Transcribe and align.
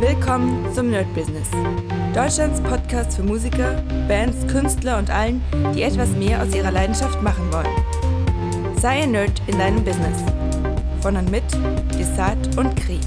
Willkommen 0.00 0.74
zum 0.74 0.90
Nerd 0.90 1.12
Business. 1.14 1.48
Deutschlands 2.12 2.60
Podcast 2.60 3.16
für 3.16 3.22
Musiker, 3.22 3.82
Bands, 4.06 4.46
Künstler 4.46 4.98
und 4.98 5.08
allen, 5.08 5.42
die 5.74 5.80
etwas 5.80 6.10
mehr 6.10 6.42
aus 6.42 6.54
ihrer 6.54 6.70
Leidenschaft 6.70 7.22
machen 7.22 7.50
wollen. 7.50 8.76
Sei 8.78 9.04
ein 9.04 9.12
Nerd 9.12 9.40
in 9.46 9.58
deinem 9.58 9.82
Business. 9.82 10.22
Von 11.00 11.16
und 11.16 11.30
mit 11.30 11.44
Desart 11.98 12.58
und 12.58 12.76
Kri. 12.76 13.00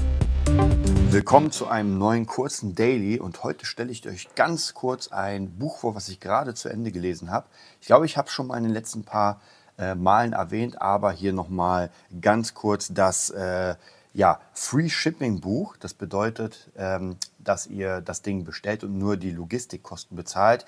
Willkommen 1.10 1.52
zu 1.52 1.68
einem 1.68 1.96
neuen 1.96 2.26
kurzen 2.26 2.74
Daily 2.74 3.20
und 3.20 3.44
heute 3.44 3.66
stelle 3.66 3.92
ich 3.92 4.04
euch 4.08 4.34
ganz 4.34 4.74
kurz 4.74 5.12
ein 5.12 5.58
Buch 5.60 5.78
vor, 5.78 5.94
was 5.94 6.08
ich 6.08 6.18
gerade 6.18 6.54
zu 6.54 6.68
Ende 6.68 6.90
gelesen 6.90 7.30
habe. 7.30 7.46
Ich 7.80 7.86
glaube, 7.86 8.04
ich 8.04 8.16
habe 8.16 8.30
schon 8.30 8.48
mal 8.48 8.56
in 8.56 8.64
den 8.64 8.72
letzten 8.72 9.04
paar 9.04 9.40
äh, 9.78 9.94
Malen 9.94 10.32
erwähnt, 10.32 10.82
aber 10.82 11.12
hier 11.12 11.32
nochmal 11.32 11.90
ganz 12.20 12.52
kurz 12.54 12.88
das 12.92 13.30
äh, 13.30 13.76
ja, 14.12 14.40
Free 14.52 14.88
Shipping 14.88 15.40
Buch. 15.40 15.76
Das 15.78 15.94
bedeutet, 15.94 16.70
ähm, 16.76 17.16
dass 17.38 17.66
ihr 17.66 18.00
das 18.00 18.22
Ding 18.22 18.44
bestellt 18.44 18.84
und 18.84 18.98
nur 18.98 19.16
die 19.16 19.30
Logistikkosten 19.30 20.16
bezahlt. 20.16 20.64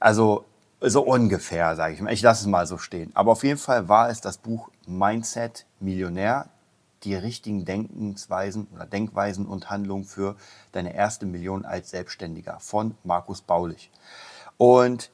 Also 0.00 0.44
so 0.80 1.02
ungefähr, 1.02 1.76
sage 1.76 1.94
ich 1.94 2.00
mal. 2.00 2.12
Ich 2.12 2.22
lasse 2.22 2.42
es 2.42 2.46
mal 2.46 2.66
so 2.66 2.78
stehen. 2.78 3.12
Aber 3.14 3.32
auf 3.32 3.44
jeden 3.44 3.58
Fall 3.58 3.88
war 3.88 4.10
es 4.10 4.20
das 4.20 4.38
Buch 4.38 4.70
Mindset 4.86 5.66
Millionär. 5.80 6.48
Die 7.04 7.14
richtigen 7.14 7.64
Denkensweisen 7.64 8.68
oder 8.74 8.86
Denkweisen 8.86 9.46
und 9.46 9.70
Handlungen 9.70 10.04
für 10.04 10.36
deine 10.70 10.94
erste 10.94 11.26
Million 11.26 11.64
als 11.64 11.90
Selbstständiger 11.90 12.58
von 12.60 12.96
Markus 13.02 13.40
Baulich. 13.40 13.90
Und 14.56 15.10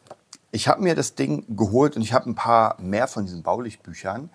ich 0.51 0.69
habe 0.69 0.83
mir 0.83 0.95
das 0.95 1.15
Ding 1.15 1.45
geholt 1.57 1.97
und 1.97 2.03
ich 2.03 2.13
habe 2.13 2.29
ein 2.29 2.35
paar 2.35 2.81
mehr 2.81 3.09
von 3.09 3.25
diesen 3.25 3.43
Baulich-Büchern. 3.43 4.31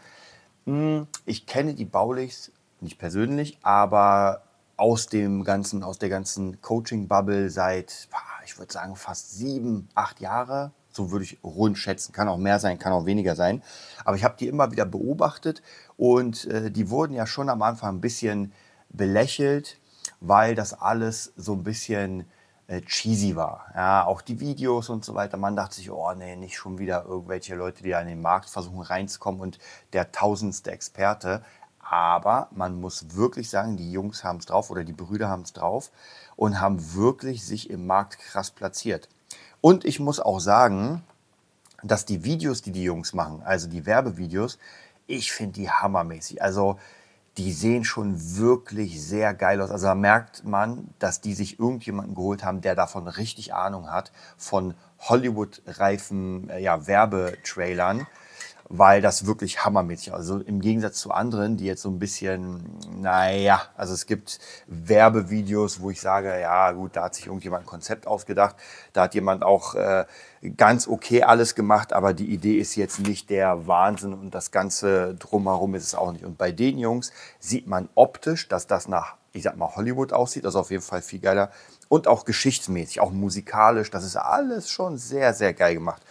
Hm, 0.66 1.08
ich 1.26 1.46
kenne 1.46 1.74
die 1.74 1.86
Baulichs 1.86 2.52
nicht 2.84 2.98
persönlich, 2.98 3.58
aber 3.64 4.44
aus 4.78 5.08
dem 5.08 5.44
ganzen, 5.44 5.84
aus 5.84 6.00
der 6.00 6.10
ganzen 6.10 6.62
Coaching-Bubble 6.62 7.50
seit, 7.50 8.10
ich 8.46 8.58
würde 8.58 8.74
sagen, 8.74 8.96
fast 8.96 9.32
sieben, 9.32 9.90
acht 9.96 10.20
Jahre. 10.20 10.72
So 10.92 11.10
würde 11.10 11.26
ich 11.26 11.40
rund 11.44 11.78
schätzen. 11.78 12.12
Kann 12.12 12.28
auch 12.28 12.38
mehr 12.38 12.60
sein, 12.60 12.78
kann 12.78 12.94
auch 12.94 13.06
weniger 13.06 13.36
sein. 13.36 13.64
Aber 14.06 14.16
ich 14.16 14.24
habe 14.24 14.36
die 14.38 14.48
immer 14.48 14.72
wieder 14.72 14.86
beobachtet 14.86 15.64
und 15.98 16.46
äh, 16.46 16.70
die 16.70 16.90
wurden 16.90 17.14
ja 17.14 17.26
schon 17.26 17.50
am 17.50 17.62
Anfang 17.64 17.96
ein 17.96 18.02
bisschen 18.02 18.54
belächelt, 18.90 19.80
weil 20.20 20.54
das 20.54 20.74
alles 20.80 21.34
so 21.36 21.54
ein 21.54 21.64
bisschen 21.64 22.26
äh, 22.68 22.82
cheesy 22.82 23.36
war. 23.36 23.66
Ja, 23.76 24.06
auch 24.06 24.22
die 24.22 24.40
Videos 24.40 24.90
und 24.90 25.04
so 25.04 25.16
weiter. 25.16 25.38
Man 25.38 25.56
dachte 25.56 25.76
sich, 25.76 25.92
oh 25.92 26.14
nee, 26.14 26.36
nicht 26.36 26.56
schon 26.56 26.78
wieder 26.78 27.06
irgendwelche 27.06 27.56
Leute, 27.56 27.84
die 27.84 27.96
an 27.96 28.08
den 28.08 28.22
Markt 28.22 28.50
versuchen 28.50 28.82
reinzukommen 28.82 29.42
und 29.42 29.60
der 29.94 30.12
tausendste 30.12 30.72
Experte. 30.72 31.44
Aber 31.94 32.48
man 32.56 32.82
muss 32.82 33.16
wirklich 33.16 33.52
sagen, 33.52 33.78
die 33.78 33.92
Jungs 33.92 34.24
haben 34.24 34.40
es 34.40 34.48
drauf 34.48 34.72
oder 34.72 34.84
die 34.84 34.94
Brüder 34.94 35.30
haben 35.30 35.44
es 35.44 35.54
drauf 35.54 35.92
und 36.36 36.60
haben 36.60 36.96
wirklich 36.96 37.46
sich 37.46 37.70
im 37.70 37.86
Markt 37.86 38.18
krass 38.18 38.50
platziert. 38.50 39.10
Und 39.62 39.86
ich 39.86 40.00
muss 40.00 40.20
auch 40.20 40.40
sagen, 40.40 41.04
dass 41.84 42.06
die 42.06 42.24
Videos, 42.24 42.64
die 42.64 42.72
die 42.72 42.82
Jungs 42.82 43.14
machen, 43.14 43.44
also 43.44 43.70
die 43.70 43.86
Werbevideos, 43.86 44.58
ich 45.06 45.32
finde 45.32 45.54
die 45.54 45.70
hammermäßig. 45.70 46.42
Also 46.42 46.80
die 47.38 47.54
sehen 47.54 47.84
schon 47.84 48.38
wirklich 48.38 49.00
sehr 49.00 49.36
geil 49.36 49.62
aus. 49.62 49.70
Also 49.70 49.86
da 49.86 49.94
merkt 49.94 50.44
man, 50.46 50.90
dass 50.98 51.22
die 51.22 51.36
sich 51.36 51.60
irgendjemanden 51.60 52.16
geholt 52.16 52.44
haben, 52.44 52.62
der 52.62 52.74
davon 52.74 53.08
richtig 53.08 53.54
Ahnung 53.54 53.92
hat, 53.92 54.12
von 54.36 54.74
Hollywood-reifen 54.98 56.50
äh, 56.50 56.60
ja, 56.60 56.88
Werbetrailern 56.88 58.08
weil 58.70 59.02
das 59.02 59.26
wirklich 59.26 59.66
hammermäßig 59.66 60.14
Also 60.14 60.40
im 60.40 60.62
Gegensatz 60.62 60.98
zu 60.98 61.12
anderen, 61.12 61.58
die 61.58 61.66
jetzt 61.66 61.82
so 61.82 61.90
ein 61.90 62.00
bisschen, 62.00 62.64
naja, 62.96 63.62
also 63.76 63.94
es 63.94 64.06
gibt 64.06 64.40
Werbevideos, 64.68 65.82
wo 65.82 65.90
ich 65.90 66.02
sage, 66.02 66.40
ja 66.40 66.72
gut, 66.72 66.96
da 66.96 67.04
hat 67.04 67.16
sich 67.16 67.28
irgendjemand 67.28 67.64
ein 67.64 67.68
Konzept 67.68 68.08
ausgedacht, 68.08 68.56
da 68.94 69.04
hat 69.04 69.16
jemand 69.16 69.44
auch 69.44 69.76
äh, 69.76 70.06
ganz 70.58 70.88
okay 70.88 71.24
alles 71.24 71.56
gemacht, 71.56 71.94
aber 71.94 72.14
die 72.14 72.26
Idee 72.34 72.58
ist 72.58 72.76
jetzt 72.76 73.00
nicht 73.00 73.30
der 73.30 73.68
Wahnsinn 73.68 74.14
und 74.14 74.32
das 74.32 74.52
Ganze 74.52 75.16
drumherum 75.16 75.76
ist 75.76 75.84
es 75.84 75.96
auch 75.96 76.12
nicht. 76.12 76.26
Und 76.26 76.38
bei 76.38 76.52
den 76.52 76.78
Jungs 76.78 77.12
sieht 77.40 77.68
man 77.68 77.90
optisch, 77.96 78.48
dass 78.48 78.68
das 78.68 78.88
nach, 78.88 79.16
ich 79.34 79.44
sag 79.44 79.58
mal, 79.58 79.76
Hollywood 79.76 80.14
aussieht, 80.14 80.46
also 80.46 80.60
auf 80.60 80.72
jeden 80.72 80.84
Fall 80.84 81.02
viel 81.02 81.20
geiler 81.20 81.52
und 81.90 82.08
auch 82.08 82.26
geschichtsmäßig, 82.26 83.02
auch 83.02 83.12
musikalisch, 83.12 83.92
das 83.92 84.04
ist 84.04 84.16
alles 84.16 84.70
schon 84.70 84.98
sehr, 84.98 85.34
sehr 85.34 85.54
geil 85.54 85.76
gemacht. 85.76 86.02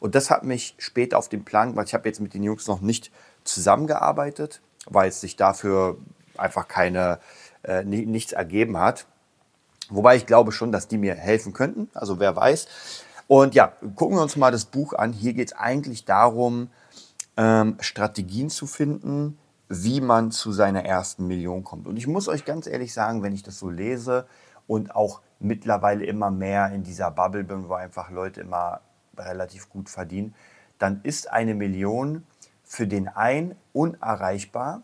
Und 0.00 0.14
das 0.14 0.30
hat 0.30 0.44
mich 0.44 0.74
später 0.78 1.18
auf 1.18 1.28
den 1.28 1.44
Plan 1.44 1.68
gebracht. 1.68 1.88
Ich 1.88 1.94
habe 1.94 2.08
jetzt 2.08 2.20
mit 2.20 2.34
den 2.34 2.42
Jungs 2.42 2.66
noch 2.66 2.80
nicht 2.80 3.12
zusammengearbeitet, 3.44 4.60
weil 4.86 5.10
es 5.10 5.20
sich 5.20 5.36
dafür 5.36 5.98
einfach 6.36 6.66
keine, 6.66 7.20
äh, 7.62 7.84
nichts 7.84 8.32
ergeben 8.32 8.78
hat. 8.78 9.06
Wobei 9.90 10.16
ich 10.16 10.26
glaube 10.26 10.52
schon, 10.52 10.72
dass 10.72 10.88
die 10.88 10.98
mir 10.98 11.14
helfen 11.14 11.52
könnten. 11.52 11.90
Also 11.94 12.18
wer 12.18 12.34
weiß. 12.34 12.66
Und 13.26 13.54
ja, 13.54 13.72
gucken 13.94 14.16
wir 14.16 14.22
uns 14.22 14.36
mal 14.36 14.50
das 14.50 14.64
Buch 14.64 14.94
an. 14.94 15.12
Hier 15.12 15.34
geht 15.34 15.48
es 15.48 15.56
eigentlich 15.56 16.04
darum, 16.04 16.70
ähm, 17.36 17.76
Strategien 17.80 18.50
zu 18.50 18.66
finden, 18.66 19.38
wie 19.68 20.00
man 20.00 20.32
zu 20.32 20.50
seiner 20.50 20.84
ersten 20.84 21.26
Million 21.26 21.62
kommt. 21.62 21.86
Und 21.86 21.96
ich 21.96 22.06
muss 22.06 22.26
euch 22.26 22.44
ganz 22.44 22.66
ehrlich 22.66 22.92
sagen, 22.92 23.22
wenn 23.22 23.32
ich 23.32 23.42
das 23.42 23.58
so 23.58 23.70
lese 23.70 24.26
und 24.66 24.94
auch 24.96 25.20
mittlerweile 25.38 26.04
immer 26.04 26.30
mehr 26.30 26.72
in 26.72 26.82
dieser 26.82 27.10
Bubble 27.10 27.44
bin, 27.44 27.68
wo 27.68 27.74
einfach 27.74 28.10
Leute 28.10 28.40
immer 28.40 28.80
relativ 29.20 29.68
gut 29.68 29.88
verdienen, 29.88 30.34
dann 30.78 31.00
ist 31.02 31.30
eine 31.30 31.54
Million 31.54 32.24
für 32.64 32.86
den 32.86 33.08
einen 33.08 33.54
unerreichbar, 33.72 34.82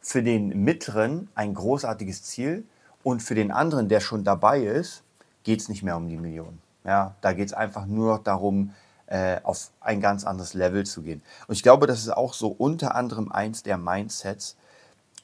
für 0.00 0.22
den 0.22 0.64
mittleren 0.64 1.28
ein 1.34 1.54
großartiges 1.54 2.22
Ziel 2.22 2.64
und 3.02 3.22
für 3.22 3.34
den 3.34 3.50
anderen, 3.50 3.88
der 3.88 4.00
schon 4.00 4.24
dabei 4.24 4.60
ist, 4.60 5.02
geht 5.44 5.60
es 5.60 5.68
nicht 5.68 5.82
mehr 5.82 5.96
um 5.96 6.08
die 6.08 6.16
Million. 6.16 6.58
Ja, 6.84 7.14
da 7.20 7.32
geht 7.32 7.46
es 7.46 7.52
einfach 7.52 7.86
nur 7.86 8.16
noch 8.16 8.22
darum, 8.22 8.72
äh, 9.06 9.40
auf 9.42 9.70
ein 9.80 10.00
ganz 10.00 10.24
anderes 10.24 10.54
Level 10.54 10.84
zu 10.86 11.02
gehen. 11.02 11.22
Und 11.46 11.54
ich 11.54 11.62
glaube, 11.62 11.86
das 11.86 12.00
ist 12.00 12.10
auch 12.10 12.34
so 12.34 12.48
unter 12.48 12.94
anderem 12.94 13.30
eins 13.30 13.62
der 13.62 13.78
Mindsets 13.78 14.56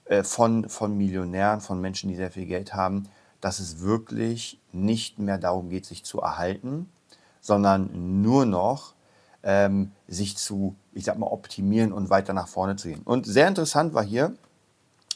äh, 0.04 0.22
von, 0.22 0.68
von 0.68 0.96
Millionären, 0.96 1.60
von 1.60 1.80
Menschen, 1.80 2.08
die 2.08 2.16
sehr 2.16 2.30
viel 2.30 2.46
Geld 2.46 2.74
haben, 2.74 3.08
dass 3.40 3.60
es 3.60 3.80
wirklich 3.80 4.60
nicht 4.72 5.18
mehr 5.18 5.38
darum 5.38 5.70
geht, 5.70 5.86
sich 5.86 6.04
zu 6.04 6.20
erhalten, 6.20 6.90
sondern 7.40 8.22
nur 8.22 8.46
noch 8.46 8.94
ähm, 9.42 9.92
sich 10.06 10.36
zu, 10.36 10.76
ich 10.92 11.04
sag 11.04 11.18
mal, 11.18 11.26
optimieren 11.26 11.92
und 11.92 12.10
weiter 12.10 12.32
nach 12.32 12.48
vorne 12.48 12.76
zu 12.76 12.88
gehen. 12.88 13.02
Und 13.04 13.26
sehr 13.26 13.48
interessant 13.48 13.94
war 13.94 14.04
hier, 14.04 14.34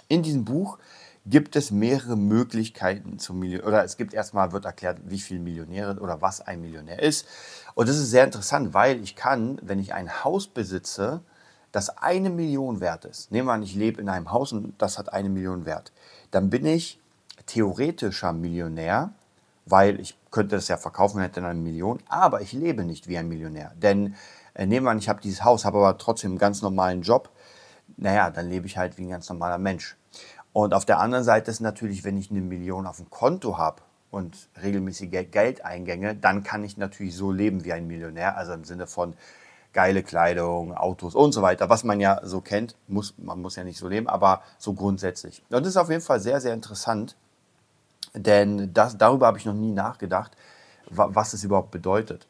in 0.08 0.22
diesem 0.22 0.44
Buch 0.44 0.78
gibt 1.26 1.54
es 1.54 1.70
mehrere 1.70 2.16
Möglichkeiten 2.16 3.18
zum 3.18 3.38
Million 3.38 3.62
oder 3.62 3.84
es 3.84 3.96
gibt 3.96 4.12
erstmal 4.12 4.52
wird 4.52 4.64
erklärt, 4.64 4.98
wie 5.04 5.20
viele 5.20 5.40
Millionäre 5.40 5.98
oder 6.00 6.20
was 6.20 6.40
ein 6.40 6.60
Millionär 6.60 7.00
ist. 7.00 7.26
Und 7.74 7.88
das 7.88 7.96
ist 7.96 8.10
sehr 8.10 8.24
interessant, 8.24 8.74
weil 8.74 9.00
ich 9.00 9.14
kann, 9.14 9.58
wenn 9.62 9.78
ich 9.78 9.94
ein 9.94 10.24
Haus 10.24 10.46
besitze, 10.48 11.22
das 11.70 11.96
eine 11.98 12.28
Million 12.28 12.80
wert 12.80 13.04
ist. 13.04 13.30
Nehmen 13.30 13.48
wir 13.48 13.52
an, 13.52 13.62
ich 13.62 13.74
lebe 13.74 14.00
in 14.00 14.08
einem 14.08 14.30
Haus 14.30 14.52
und 14.52 14.74
das 14.78 14.98
hat 14.98 15.12
eine 15.12 15.30
Million 15.30 15.64
wert. 15.64 15.92
Dann 16.30 16.50
bin 16.50 16.66
ich 16.66 17.00
theoretischer 17.46 18.32
Millionär, 18.32 19.12
weil 19.66 20.00
ich 20.00 20.18
könnte 20.30 20.56
das 20.56 20.68
ja 20.68 20.76
verkaufen 20.76 21.18
und 21.18 21.22
hätte 21.22 21.40
dann 21.40 21.50
eine 21.50 21.60
Million, 21.60 21.98
aber 22.08 22.40
ich 22.40 22.52
lebe 22.52 22.84
nicht 22.84 23.08
wie 23.08 23.18
ein 23.18 23.28
Millionär. 23.28 23.72
Denn 23.76 24.14
äh, 24.54 24.66
nehmen 24.66 24.86
wir 24.86 24.90
an, 24.90 24.98
ich 24.98 25.08
habe 25.08 25.20
dieses 25.20 25.44
Haus, 25.44 25.64
habe 25.64 25.78
aber 25.78 25.98
trotzdem 25.98 26.32
einen 26.32 26.38
ganz 26.38 26.62
normalen 26.62 27.02
Job, 27.02 27.30
naja, 27.96 28.30
dann 28.30 28.48
lebe 28.48 28.66
ich 28.66 28.78
halt 28.78 28.98
wie 28.98 29.02
ein 29.02 29.10
ganz 29.10 29.28
normaler 29.28 29.58
Mensch. 29.58 29.96
Und 30.52 30.74
auf 30.74 30.84
der 30.84 30.98
anderen 30.98 31.24
Seite 31.24 31.50
ist 31.50 31.60
natürlich, 31.60 32.04
wenn 32.04 32.16
ich 32.16 32.30
eine 32.30 32.40
Million 32.40 32.86
auf 32.86 32.98
dem 32.98 33.10
Konto 33.10 33.56
habe 33.58 33.82
und 34.10 34.36
regelmäßige 34.62 35.30
Geldeingänge, 35.30 36.14
dann 36.14 36.42
kann 36.42 36.64
ich 36.64 36.76
natürlich 36.76 37.16
so 37.16 37.32
leben 37.32 37.64
wie 37.64 37.72
ein 37.72 37.86
Millionär, 37.86 38.36
also 38.36 38.52
im 38.52 38.64
Sinne 38.64 38.86
von 38.86 39.14
geile 39.72 40.02
Kleidung, 40.02 40.76
Autos 40.76 41.14
und 41.14 41.32
so 41.32 41.40
weiter, 41.40 41.70
was 41.70 41.84
man 41.84 41.98
ja 41.98 42.20
so 42.22 42.42
kennt, 42.42 42.76
muss, 42.88 43.14
man 43.16 43.40
muss 43.40 43.56
ja 43.56 43.64
nicht 43.64 43.78
so 43.78 43.88
leben, 43.88 44.06
aber 44.06 44.42
so 44.58 44.74
grundsätzlich. 44.74 45.42
Und 45.48 45.62
das 45.62 45.68
ist 45.68 45.76
auf 45.78 45.88
jeden 45.88 46.02
Fall 46.02 46.20
sehr, 46.20 46.42
sehr 46.42 46.52
interessant, 46.52 47.16
denn 48.14 48.72
das, 48.72 48.98
darüber 48.98 49.26
habe 49.26 49.38
ich 49.38 49.44
noch 49.44 49.54
nie 49.54 49.72
nachgedacht, 49.72 50.36
was 50.90 51.32
es 51.32 51.44
überhaupt 51.44 51.70
bedeutet. 51.70 52.26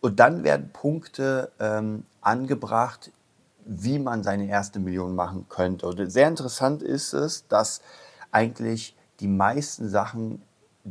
Und 0.00 0.20
dann 0.20 0.44
werden 0.44 0.70
Punkte 0.72 1.50
ähm, 1.58 2.04
angebracht, 2.20 3.10
wie 3.64 3.98
man 3.98 4.22
seine 4.22 4.48
erste 4.48 4.78
Million 4.78 5.14
machen 5.14 5.46
könnte. 5.48 5.86
Und 5.86 6.10
sehr 6.10 6.28
interessant 6.28 6.82
ist 6.82 7.12
es, 7.12 7.46
dass 7.48 7.80
eigentlich 8.30 8.96
die 9.20 9.28
meisten 9.28 9.88
Sachen, 9.88 10.42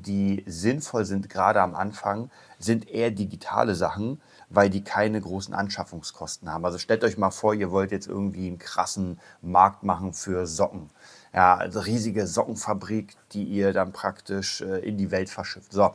die 0.01 0.43
sinnvoll 0.47 1.05
sind, 1.05 1.29
gerade 1.29 1.61
am 1.61 1.75
Anfang, 1.75 2.29
sind 2.59 2.89
eher 2.89 3.11
digitale 3.11 3.75
Sachen, 3.75 4.21
weil 4.49 4.69
die 4.69 4.83
keine 4.83 5.19
großen 5.19 5.53
Anschaffungskosten 5.53 6.51
haben. 6.51 6.65
Also 6.65 6.77
stellt 6.77 7.03
euch 7.03 7.17
mal 7.17 7.31
vor, 7.31 7.53
ihr 7.53 7.71
wollt 7.71 7.91
jetzt 7.91 8.07
irgendwie 8.07 8.47
einen 8.47 8.59
krassen 8.59 9.19
Markt 9.41 9.83
machen 9.83 10.13
für 10.13 10.47
Socken 10.47 10.89
ja, 11.37 11.55
also 11.55 11.81
riesige 11.81 12.25
Sockenfabrik, 12.25 13.15
die 13.33 13.43
ihr 13.43 13.71
dann 13.71 13.91
praktisch 13.93 14.61
äh, 14.61 14.79
in 14.79 14.97
die 14.97 15.11
Welt 15.11 15.29
verschifft. 15.29 15.71
So, 15.71 15.93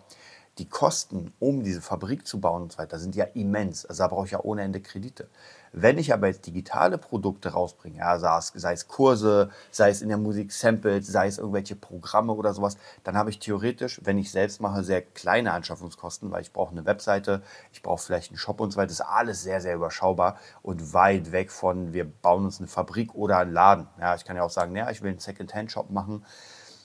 die 0.59 0.69
Kosten, 0.69 1.33
um 1.41 1.65
diese 1.65 1.81
Fabrik 1.81 2.27
zu 2.29 2.41
bauen 2.41 2.63
und 2.63 2.73
so 2.73 2.79
weiter, 2.79 2.99
sind 3.01 3.17
ja 3.17 3.25
immens. 3.35 3.85
Also 3.85 4.05
da 4.05 4.09
brauche 4.09 4.27
ich 4.27 4.33
ja 4.33 4.41
ohne 4.41 4.63
Ende 4.63 4.81
Kredite. 4.81 5.29
Wenn 5.73 5.97
ich 5.97 6.13
aber 6.13 6.27
jetzt 6.27 6.47
digitale 6.47 6.99
Produkte 6.99 7.51
rausbringe, 7.51 7.99
ja, 7.99 8.19
sei, 8.19 8.37
es, 8.39 8.53
sei 8.55 8.73
es 8.75 8.89
Kurse, 8.89 9.51
sei 9.71 9.89
es 9.89 10.03
in 10.03 10.09
der 10.09 10.19
Musik 10.19 10.53
Samples, 10.53 11.07
sei 11.07 11.27
es 11.27 11.39
irgendwelche 11.39 11.77
Programme 11.77 12.33
oder 12.35 12.53
sowas, 12.53 12.77
dann 13.05 13.17
habe 13.17 13.31
ich 13.31 13.39
theoretisch, 13.39 14.01
wenn 14.05 14.19
ich 14.19 14.31
selbst 14.31 14.61
mache, 14.61 14.85
sehr 14.85 15.01
kleine 15.01 15.53
Anschaffungskosten, 15.53 16.31
weil 16.31 16.43
ich 16.43 16.53
brauche 16.53 16.73
eine 16.73 16.85
Webseite, 16.85 17.43
ich 17.73 17.83
brauche 17.83 18.03
vielleicht 18.03 18.31
einen 18.31 18.39
Shop 18.39 18.61
und 18.61 18.71
so 18.71 18.77
weiter. 18.77 18.89
Das 18.89 19.01
ist 19.01 19.07
alles 19.07 19.43
sehr, 19.43 19.61
sehr 19.63 19.75
überschaubar 19.75 20.37
und 20.63 20.93
weit 20.93 21.33
weg 21.33 21.51
von, 21.51 21.93
wir 21.95 22.05
bauen 22.05 22.45
uns 22.45 22.59
eine 22.59 22.69
Fabrik 22.69 23.15
oder 23.15 23.39
einen 23.39 23.53
Laden. 23.53 23.87
Ja, 23.99 24.15
ich 24.15 24.25
kann 24.25 24.37
ja 24.37 24.43
auch 24.43 24.51
sagen, 24.51 24.77
ja, 24.77 24.91
ich 24.91 25.03
will 25.03 25.11
einen 25.11 25.21
Second-Hand-Shop 25.21 25.91
machen 25.91 26.25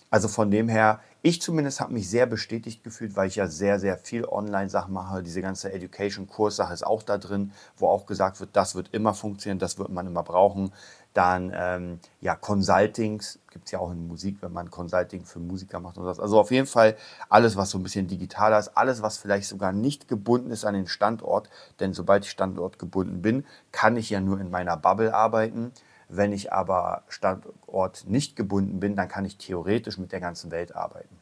also 0.10 0.28
von 0.28 0.50
dem 0.52 0.70
her, 0.70 1.00
ich 1.28 1.42
zumindest 1.42 1.82
habe 1.82 1.92
mich 1.92 2.10
sehr 2.10 2.26
bestätigt 2.26 2.86
gefühlt, 2.86 3.18
weil 3.18 3.28
ich 3.28 3.36
ja 3.36 3.48
sehr, 3.48 3.82
sehr 3.82 3.98
viel 3.98 4.24
Online-Sachen 4.24 4.94
mache. 4.94 5.22
Diese 5.22 5.42
ganze 5.42 5.74
Education-Kurs-Sache 5.74 6.74
ist 6.74 6.88
auch 6.88 7.04
da 7.04 7.18
drin, 7.18 7.52
wo 7.76 7.90
auch 7.90 8.06
gesagt 8.06 8.40
wird, 8.40 8.52
das 8.54 8.76
wird 8.76 8.94
immer 8.94 9.14
funktionieren, 9.14 9.60
das 9.60 9.78
wird 9.78 9.90
man 9.90 10.08
immer 10.08 10.24
brauchen. 10.24 10.72
Dann 11.14 11.52
ähm, 11.54 12.00
ja, 12.22 12.34
Consultings 12.36 13.40
gibt 13.52 13.66
es 13.66 13.72
ja 13.72 13.80
auch 13.80 13.92
in 13.92 14.08
Musik, 14.08 14.38
wenn 14.40 14.54
man 14.54 14.72
Consulting 14.72 15.26
für 15.26 15.40
Musiker 15.40 15.82
macht 15.82 15.98
und 15.98 16.06
das. 16.06 16.18
Also 16.18 16.40
auf 16.40 16.50
jeden 16.50 16.68
Fall 16.68 16.96
alles, 17.28 17.58
was 17.58 17.72
so 17.72 17.78
ein 17.78 17.84
bisschen 17.84 18.08
digitaler 18.08 18.58
ist, 18.60 18.78
alles, 18.78 19.02
was 19.02 19.18
vielleicht 19.18 19.50
sogar 19.50 19.74
nicht 19.74 20.08
gebunden 20.08 20.52
ist 20.52 20.64
an 20.64 20.76
den 20.76 20.88
Standort. 20.88 21.50
Denn 21.82 21.94
sobald 21.94 22.24
ich 22.24 22.32
Standort 22.32 22.80
gebunden 22.80 23.22
bin, 23.22 23.46
kann 23.74 23.98
ich 23.98 24.10
ja 24.10 24.22
nur 24.22 24.40
in 24.40 24.50
meiner 24.50 24.78
Bubble 24.78 25.14
arbeiten. 25.14 25.74
Wenn 26.10 26.32
ich 26.32 26.54
aber 26.54 27.04
Standort 27.10 28.06
nicht 28.08 28.36
gebunden 28.36 28.80
bin, 28.80 28.96
dann 28.96 29.10
kann 29.10 29.26
ich 29.26 29.38
theoretisch 29.38 29.98
mit 29.98 30.12
der 30.12 30.20
ganzen 30.20 30.52
Welt 30.52 30.76
arbeiten. 30.76 31.16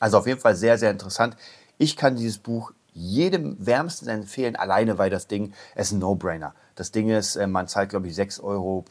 Also 0.00 0.18
auf 0.18 0.26
jeden 0.26 0.40
Fall 0.40 0.56
sehr, 0.56 0.78
sehr 0.78 0.90
interessant. 0.90 1.36
Ich 1.76 1.96
kann 1.96 2.16
dieses 2.16 2.38
Buch 2.38 2.72
jedem 2.92 3.56
wärmstens 3.64 4.08
empfehlen, 4.08 4.56
alleine 4.56 4.98
weil 4.98 5.10
das 5.10 5.28
Ding, 5.28 5.52
ist 5.76 5.92
ein 5.92 6.00
No-Brainer. 6.00 6.54
Das 6.74 6.90
Ding 6.90 7.10
ist, 7.10 7.36
äh, 7.36 7.46
man 7.46 7.68
zahlt, 7.68 7.90
glaube 7.90 8.08
ich, 8.08 8.14
6,95 8.14 8.42
Euro 8.42 8.84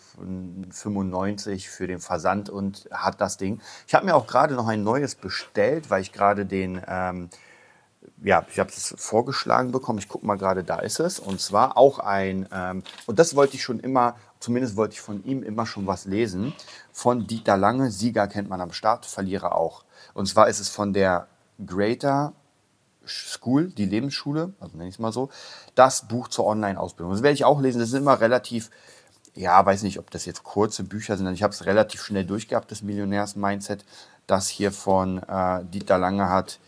für 1.59 1.87
den 1.87 1.99
Versand 1.99 2.49
und 2.49 2.87
hat 2.91 3.19
das 3.19 3.37
Ding. 3.37 3.59
Ich 3.85 3.95
habe 3.95 4.05
mir 4.05 4.15
auch 4.15 4.27
gerade 4.27 4.55
noch 4.55 4.67
ein 4.67 4.83
neues 4.83 5.15
bestellt, 5.15 5.89
weil 5.89 6.01
ich 6.01 6.13
gerade 6.13 6.45
den, 6.45 6.81
ähm, 6.87 7.29
ja, 8.23 8.45
ich 8.49 8.59
habe 8.59 8.69
es 8.69 8.95
vorgeschlagen 8.97 9.71
bekommen. 9.71 9.99
Ich 9.99 10.07
gucke 10.07 10.25
mal 10.25 10.37
gerade, 10.37 10.63
da 10.63 10.79
ist 10.79 10.99
es. 10.99 11.19
Und 11.19 11.41
zwar 11.41 11.77
auch 11.77 11.99
ein, 11.99 12.47
ähm, 12.53 12.83
und 13.05 13.19
das 13.19 13.35
wollte 13.35 13.55
ich 13.55 13.63
schon 13.63 13.79
immer 13.79 14.15
zumindest 14.39 14.75
wollte 14.75 14.93
ich 14.93 15.01
von 15.01 15.23
ihm 15.23 15.43
immer 15.43 15.65
schon 15.65 15.87
was 15.87 16.05
lesen. 16.05 16.53
Von 16.91 17.27
Dieter 17.27 17.57
Lange, 17.57 17.91
Sieger 17.91 18.27
kennt 18.27 18.49
man 18.49 18.61
am 18.61 18.71
Start, 18.71 19.05
Verlierer 19.05 19.55
auch. 19.55 19.83
Und 20.13 20.27
zwar 20.27 20.47
ist 20.47 20.59
es 20.59 20.69
von 20.69 20.93
der 20.93 21.27
Greater 21.65 22.33
School, 23.05 23.69
die 23.69 23.85
Lebensschule, 23.85 24.53
also 24.59 24.75
nenne 24.77 24.89
ich 24.89 24.95
es 24.95 24.99
mal 24.99 25.11
so, 25.11 25.29
das 25.75 26.07
Buch 26.07 26.27
zur 26.27 26.45
Online-Ausbildung. 26.45 27.13
Das 27.13 27.23
werde 27.23 27.35
ich 27.35 27.45
auch 27.45 27.61
lesen. 27.61 27.79
Das 27.79 27.89
ist 27.89 27.95
immer 27.95 28.19
relativ, 28.19 28.69
ja, 29.33 29.65
weiß 29.65 29.83
nicht, 29.83 29.99
ob 29.99 30.11
das 30.11 30.25
jetzt 30.25 30.43
kurze 30.43 30.83
Bücher 30.83 31.17
sind. 31.17 31.31
Ich 31.33 31.43
habe 31.43 31.53
es 31.53 31.65
relativ 31.65 32.03
schnell 32.03 32.25
durchgehabt, 32.25 32.71
das 32.71 32.81
Millionärs-Mindset. 32.81 33.85
Das 34.27 34.49
hier 34.49 34.71
von 34.71 35.23
äh, 35.23 35.63
Dieter 35.65 35.97
Lange 35.97 36.29
hat 36.29 36.59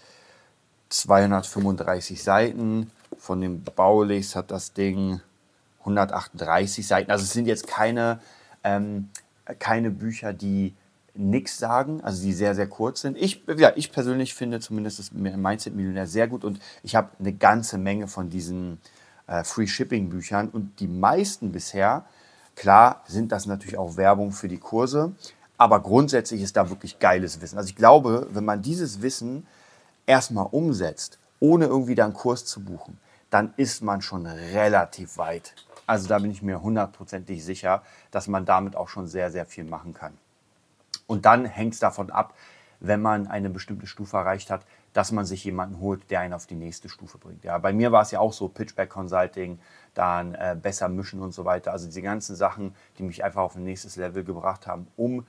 235 0.89 2.23
Seiten. 2.23 2.91
Von 3.17 3.41
dem 3.41 3.63
Baulichs 3.63 4.35
hat 4.35 4.51
das 4.51 4.73
Ding 4.73 5.21
138 5.79 6.85
Seiten. 6.85 7.11
Also 7.11 7.23
es 7.23 7.31
sind 7.31 7.45
jetzt 7.45 7.67
keine, 7.67 8.19
ähm, 8.63 9.09
keine 9.59 9.91
Bücher, 9.91 10.33
die 10.33 10.73
nichts 11.15 11.57
sagen, 11.57 12.01
also 12.01 12.23
die 12.23 12.33
sehr, 12.33 12.55
sehr 12.55 12.67
kurz 12.67 13.01
sind. 13.01 13.17
Ich, 13.17 13.43
ja, 13.57 13.71
ich 13.75 13.91
persönlich 13.91 14.33
finde 14.33 14.59
zumindest 14.59 14.99
das 14.99 15.11
Mindset 15.11 15.75
Millionär 15.75 16.07
sehr 16.07 16.27
gut 16.27 16.43
und 16.43 16.59
ich 16.83 16.95
habe 16.95 17.09
eine 17.19 17.33
ganze 17.33 17.77
Menge 17.77 18.07
von 18.07 18.29
diesen 18.29 18.79
äh, 19.27 19.43
Free 19.43 19.67
Shipping 19.67 20.09
Büchern 20.09 20.49
und 20.49 20.79
die 20.79 20.87
meisten 20.87 21.51
bisher, 21.51 22.05
klar, 22.55 23.03
sind 23.07 23.31
das 23.31 23.45
natürlich 23.45 23.77
auch 23.77 23.97
Werbung 23.97 24.31
für 24.31 24.47
die 24.47 24.59
Kurse, 24.59 25.13
aber 25.57 25.81
grundsätzlich 25.81 26.41
ist 26.41 26.55
da 26.55 26.69
wirklich 26.69 26.99
geiles 26.99 27.41
Wissen. 27.41 27.57
Also 27.57 27.69
ich 27.69 27.75
glaube, 27.75 28.27
wenn 28.31 28.45
man 28.45 28.61
dieses 28.61 29.01
Wissen 29.01 29.45
erstmal 30.05 30.47
umsetzt, 30.51 31.19
ohne 31.41 31.65
irgendwie 31.65 31.95
da 31.95 32.05
einen 32.05 32.13
Kurs 32.13 32.45
zu 32.45 32.63
buchen, 32.63 32.97
dann 33.29 33.53
ist 33.57 33.81
man 33.81 34.01
schon 34.01 34.25
relativ 34.25 35.17
weit. 35.17 35.55
Also 35.85 36.07
da 36.07 36.19
bin 36.19 36.31
ich 36.31 36.41
mir 36.41 36.61
hundertprozentig 36.61 37.43
sicher, 37.43 37.83
dass 38.11 38.27
man 38.27 38.45
damit 38.45 38.75
auch 38.75 38.89
schon 38.89 39.07
sehr, 39.07 39.31
sehr 39.31 39.45
viel 39.45 39.63
machen 39.63 39.93
kann. 39.93 40.17
Und 41.07 41.25
dann 41.25 41.45
hängt 41.45 41.73
es 41.73 41.79
davon 41.79 42.11
ab, 42.11 42.35
wenn 42.79 43.01
man 43.01 43.27
eine 43.27 43.49
bestimmte 43.49 43.87
Stufe 43.87 44.17
erreicht 44.17 44.51
hat, 44.51 44.65
dass 44.93 45.11
man 45.11 45.25
sich 45.25 45.43
jemanden 45.43 45.79
holt, 45.79 46.09
der 46.09 46.21
einen 46.21 46.33
auf 46.33 46.45
die 46.45 46.55
nächste 46.55 46.89
Stufe 46.89 47.17
bringt. 47.17 47.43
Ja, 47.43 47.57
bei 47.57 47.73
mir 47.73 47.91
war 47.91 48.01
es 48.01 48.11
ja 48.11 48.19
auch 48.19 48.33
so, 48.33 48.47
Pitchback 48.47 48.89
Consulting, 48.89 49.59
dann 49.93 50.33
äh, 50.35 50.55
besser 50.59 50.89
mischen 50.89 51.21
und 51.21 51.33
so 51.33 51.45
weiter. 51.45 51.71
Also 51.71 51.85
diese 51.85 52.01
ganzen 52.01 52.35
Sachen, 52.35 52.73
die 52.97 53.03
mich 53.03 53.23
einfach 53.23 53.41
auf 53.41 53.55
ein 53.55 53.63
nächstes 53.63 53.95
Level 53.95 54.23
gebracht 54.23 54.65
haben, 54.67 54.87
um 54.95 55.25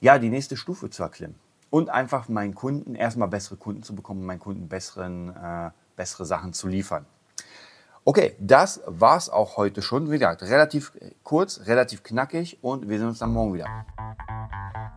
ja, 0.00 0.18
die 0.18 0.30
nächste 0.30 0.56
Stufe 0.56 0.90
zu 0.90 1.02
erklimmen. 1.02 1.36
Und 1.70 1.88
einfach 1.88 2.28
meinen 2.28 2.54
Kunden 2.54 2.94
erstmal 2.94 3.28
bessere 3.28 3.56
Kunden 3.56 3.82
zu 3.82 3.94
bekommen, 3.94 4.24
meinen 4.24 4.40
Kunden 4.40 4.68
besseren, 4.68 5.34
äh, 5.34 5.70
bessere 6.02 6.26
Sachen 6.26 6.52
zu 6.52 6.66
liefern. 6.66 7.06
Okay, 8.04 8.34
das 8.40 8.80
war's 8.86 9.30
auch 9.30 9.56
heute 9.56 9.82
schon. 9.82 10.10
Wie 10.10 10.18
gesagt, 10.18 10.42
relativ 10.42 10.90
kurz, 11.22 11.60
relativ 11.66 12.02
knackig 12.02 12.58
und 12.60 12.88
wir 12.88 12.98
sehen 12.98 13.06
uns 13.06 13.20
dann 13.20 13.32
morgen 13.32 13.54
wieder. 13.54 13.68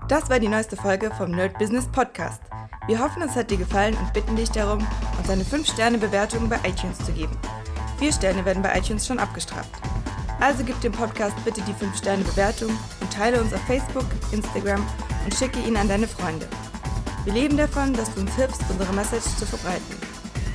Das 0.08 0.32
war 0.32 0.40
die 0.40 0.48
neueste 0.48 0.76
Folge 0.76 1.12
vom 1.12 1.30
Nerd 1.30 1.60
Business 1.60 1.88
Podcast. 1.92 2.42
Wir 2.88 3.00
hoffen, 3.00 3.22
es 3.22 3.36
hat 3.36 3.52
dir 3.52 3.58
gefallen 3.58 3.96
und 3.96 4.14
bitten 4.14 4.36
dich 4.36 4.50
darum, 4.50 4.80
uns 5.20 5.30
eine 5.30 5.44
5-Sterne-Bewertung 5.44 6.50
bei 6.50 6.58
iTunes 6.68 6.98
zu 6.98 7.12
geben. 7.12 7.38
Vier 8.00 8.12
Sterne 8.12 8.44
werden 8.44 8.64
bei 8.64 8.76
iTunes 8.76 9.06
schon 9.06 9.20
abgestraft. 9.20 9.70
Also 10.40 10.64
gib 10.64 10.82
dem 10.82 10.92
Podcast 10.92 11.36
bitte 11.46 11.62
die 11.62 11.74
5-Sterne-Bewertung 11.74 12.72
und 13.02 13.14
teile 13.14 13.40
uns 13.40 13.54
auf 13.54 13.62
Facebook, 13.62 14.06
Instagram 14.32 14.84
und 15.24 15.36
schicke 15.36 15.60
ihn 15.60 15.78
an 15.78 15.88
deine 15.88 16.08
Freunde. 16.08 16.48
Wir 17.26 17.34
leben 17.34 17.58
davon, 17.58 17.94
dass 17.94 18.14
du 18.16 18.22
uns 18.22 18.34
hilfst, 18.36 18.64
unsere 18.72 18.94
Message 18.94 19.26
zu 19.38 19.46
verbreiten. 19.46 19.95